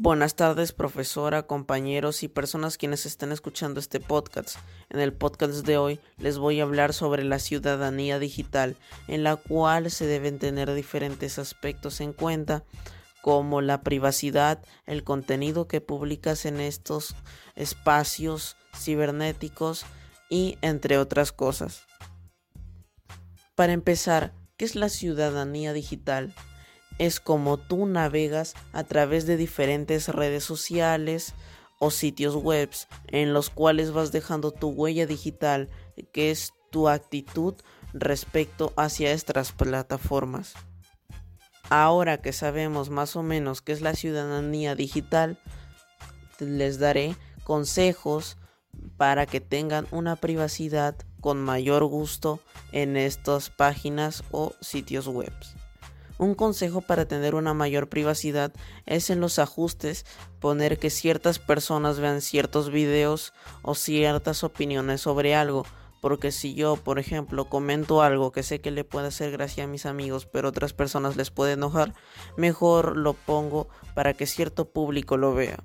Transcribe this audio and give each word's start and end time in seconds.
Buenas 0.00 0.36
tardes, 0.36 0.70
profesora, 0.70 1.48
compañeros 1.48 2.22
y 2.22 2.28
personas 2.28 2.78
quienes 2.78 3.04
estén 3.04 3.32
escuchando 3.32 3.80
este 3.80 3.98
podcast. 3.98 4.56
En 4.90 5.00
el 5.00 5.12
podcast 5.12 5.66
de 5.66 5.76
hoy 5.76 5.98
les 6.18 6.38
voy 6.38 6.60
a 6.60 6.62
hablar 6.62 6.92
sobre 6.92 7.24
la 7.24 7.40
ciudadanía 7.40 8.20
digital, 8.20 8.76
en 9.08 9.24
la 9.24 9.34
cual 9.34 9.90
se 9.90 10.06
deben 10.06 10.38
tener 10.38 10.72
diferentes 10.72 11.40
aspectos 11.40 12.00
en 12.00 12.12
cuenta, 12.12 12.62
como 13.22 13.60
la 13.60 13.82
privacidad, 13.82 14.62
el 14.86 15.02
contenido 15.02 15.66
que 15.66 15.80
publicas 15.80 16.44
en 16.46 16.60
estos 16.60 17.16
espacios 17.56 18.56
cibernéticos 18.76 19.84
y 20.30 20.58
entre 20.62 20.98
otras 20.98 21.32
cosas. 21.32 21.82
Para 23.56 23.72
empezar, 23.72 24.32
¿qué 24.56 24.64
es 24.64 24.76
la 24.76 24.90
ciudadanía 24.90 25.72
digital? 25.72 26.32
Es 26.98 27.20
como 27.20 27.56
tú 27.56 27.86
navegas 27.86 28.54
a 28.72 28.84
través 28.84 29.26
de 29.26 29.36
diferentes 29.36 30.08
redes 30.08 30.44
sociales 30.44 31.34
o 31.78 31.90
sitios 31.90 32.34
web 32.34 32.70
en 33.06 33.32
los 33.32 33.50
cuales 33.50 33.92
vas 33.92 34.12
dejando 34.12 34.50
tu 34.50 34.68
huella 34.68 35.06
digital, 35.06 35.68
que 36.12 36.30
es 36.30 36.52
tu 36.70 36.88
actitud 36.88 37.54
respecto 37.92 38.72
hacia 38.76 39.12
estas 39.12 39.52
plataformas. 39.52 40.54
Ahora 41.70 42.20
que 42.20 42.32
sabemos 42.32 42.90
más 42.90 43.14
o 43.16 43.22
menos 43.22 43.62
qué 43.62 43.72
es 43.72 43.80
la 43.80 43.94
ciudadanía 43.94 44.74
digital, 44.74 45.38
les 46.38 46.78
daré 46.78 47.14
consejos 47.44 48.36
para 48.96 49.26
que 49.26 49.40
tengan 49.40 49.86
una 49.90 50.16
privacidad 50.16 50.96
con 51.20 51.42
mayor 51.42 51.84
gusto 51.84 52.40
en 52.72 52.96
estas 52.96 53.50
páginas 53.50 54.22
o 54.30 54.52
sitios 54.60 55.08
web. 55.08 55.32
Un 56.18 56.34
consejo 56.34 56.80
para 56.80 57.06
tener 57.06 57.36
una 57.36 57.54
mayor 57.54 57.88
privacidad 57.88 58.52
es 58.86 59.08
en 59.08 59.20
los 59.20 59.38
ajustes 59.38 60.04
poner 60.40 60.78
que 60.78 60.90
ciertas 60.90 61.38
personas 61.38 62.00
vean 62.00 62.20
ciertos 62.20 62.70
videos 62.70 63.32
o 63.62 63.76
ciertas 63.76 64.42
opiniones 64.42 65.00
sobre 65.00 65.36
algo. 65.36 65.64
Porque 66.00 66.32
si 66.32 66.54
yo, 66.54 66.76
por 66.76 66.98
ejemplo, 66.98 67.44
comento 67.44 68.02
algo 68.02 68.32
que 68.32 68.42
sé 68.42 68.60
que 68.60 68.72
le 68.72 68.84
puede 68.84 69.08
hacer 69.08 69.30
gracia 69.30 69.64
a 69.64 69.68
mis 69.68 69.86
amigos, 69.86 70.26
pero 70.26 70.48
otras 70.48 70.72
personas 70.72 71.16
les 71.16 71.30
puede 71.30 71.52
enojar, 71.52 71.94
mejor 72.36 72.96
lo 72.96 73.14
pongo 73.14 73.68
para 73.94 74.12
que 74.14 74.26
cierto 74.26 74.70
público 74.70 75.16
lo 75.16 75.34
vea. 75.34 75.62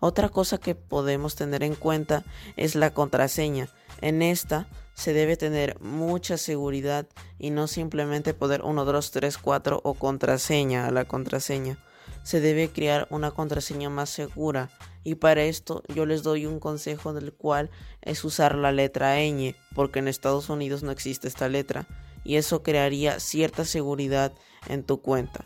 Otra 0.00 0.28
cosa 0.28 0.58
que 0.58 0.74
podemos 0.74 1.36
tener 1.36 1.62
en 1.62 1.74
cuenta 1.74 2.22
es 2.56 2.74
la 2.74 2.92
contraseña. 2.92 3.68
En 4.00 4.22
esta 4.22 4.68
se 4.94 5.12
debe 5.12 5.36
tener 5.36 5.78
mucha 5.80 6.38
seguridad 6.38 7.06
y 7.38 7.50
no 7.50 7.66
simplemente 7.66 8.34
poner 8.34 8.62
1, 8.62 8.84
2, 8.84 9.10
3, 9.10 9.38
4 9.38 9.80
o 9.84 9.94
contraseña 9.94 10.86
a 10.86 10.90
la 10.90 11.04
contraseña. 11.04 11.78
Se 12.22 12.40
debe 12.40 12.70
crear 12.70 13.06
una 13.10 13.30
contraseña 13.30 13.90
más 13.90 14.10
segura 14.10 14.70
y 15.04 15.16
para 15.16 15.42
esto 15.44 15.82
yo 15.94 16.06
les 16.06 16.22
doy 16.22 16.46
un 16.46 16.58
consejo 16.58 17.12
del 17.12 17.32
cual 17.32 17.70
es 18.02 18.24
usar 18.24 18.56
la 18.56 18.72
letra 18.72 19.16
ñ 19.20 19.54
porque 19.74 20.00
en 20.00 20.08
Estados 20.08 20.48
Unidos 20.48 20.82
no 20.82 20.90
existe 20.90 21.28
esta 21.28 21.48
letra 21.48 21.86
y 22.24 22.36
eso 22.36 22.62
crearía 22.62 23.20
cierta 23.20 23.64
seguridad 23.64 24.32
en 24.68 24.82
tu 24.82 25.00
cuenta. 25.00 25.44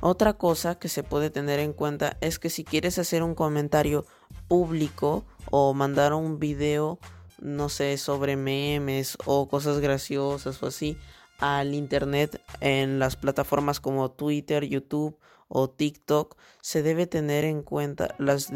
Otra 0.00 0.34
cosa 0.34 0.78
que 0.78 0.88
se 0.88 1.02
puede 1.02 1.30
tener 1.30 1.60
en 1.60 1.72
cuenta 1.72 2.16
es 2.20 2.38
que 2.38 2.50
si 2.50 2.64
quieres 2.64 2.98
hacer 2.98 3.22
un 3.22 3.34
comentario 3.34 4.04
público 4.48 5.24
o 5.50 5.72
mandar 5.72 6.12
un 6.12 6.38
video 6.38 6.98
no 7.44 7.68
sé, 7.68 7.98
sobre 7.98 8.36
memes 8.36 9.18
o 9.26 9.48
cosas 9.48 9.78
graciosas 9.78 10.62
o 10.62 10.66
así 10.66 10.96
al 11.38 11.74
internet 11.74 12.40
en 12.60 12.98
las 12.98 13.16
plataformas 13.16 13.80
como 13.80 14.10
Twitter, 14.10 14.64
YouTube 14.64 15.18
o 15.48 15.68
TikTok, 15.68 16.36
se 16.62 16.82
debe 16.82 17.06
tener 17.06 17.44
en 17.44 17.62
cuenta 17.62 18.14
los 18.18 18.50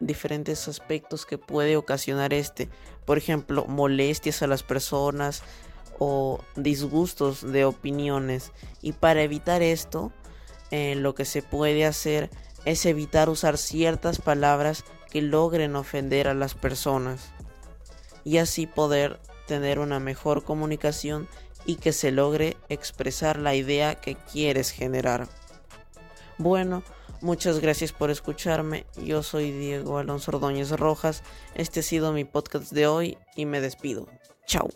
diferentes 0.00 0.66
aspectos 0.66 1.26
que 1.26 1.36
puede 1.36 1.76
ocasionar 1.76 2.32
este. 2.32 2.70
Por 3.04 3.18
ejemplo, 3.18 3.66
molestias 3.66 4.42
a 4.42 4.46
las 4.46 4.62
personas 4.62 5.42
o 5.98 6.40
disgustos 6.56 7.52
de 7.52 7.66
opiniones. 7.66 8.52
Y 8.80 8.92
para 8.92 9.22
evitar 9.22 9.62
esto, 9.62 10.10
eh, 10.70 10.94
lo 10.94 11.14
que 11.14 11.26
se 11.26 11.42
puede 11.42 11.84
hacer 11.84 12.30
es 12.64 12.86
evitar 12.86 13.28
usar 13.28 13.58
ciertas 13.58 14.20
palabras 14.20 14.84
que 15.10 15.20
logren 15.20 15.76
ofender 15.76 16.28
a 16.28 16.34
las 16.34 16.54
personas 16.54 17.30
y 18.24 18.38
así 18.38 18.66
poder 18.66 19.20
tener 19.46 19.78
una 19.78 20.00
mejor 20.00 20.44
comunicación 20.44 21.28
y 21.64 21.76
que 21.76 21.92
se 21.92 22.10
logre 22.10 22.56
expresar 22.68 23.38
la 23.38 23.54
idea 23.54 23.94
que 23.94 24.16
quieres 24.16 24.70
generar. 24.70 25.28
Bueno, 26.38 26.82
muchas 27.20 27.60
gracias 27.60 27.92
por 27.92 28.10
escucharme. 28.10 28.86
Yo 29.04 29.22
soy 29.22 29.50
Diego 29.52 29.98
Alonso 29.98 30.32
Ordóñez 30.32 30.70
Rojas. 30.70 31.22
Este 31.54 31.80
ha 31.80 31.82
sido 31.82 32.12
mi 32.12 32.24
podcast 32.24 32.72
de 32.72 32.86
hoy 32.86 33.18
y 33.36 33.46
me 33.46 33.60
despido. 33.60 34.08
Chao. 34.46 34.68